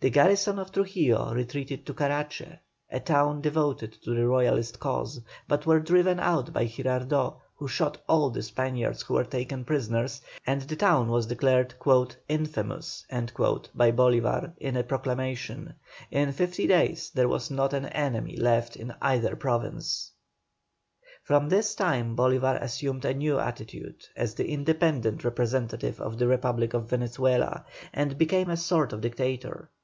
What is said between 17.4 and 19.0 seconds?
not an enemy left in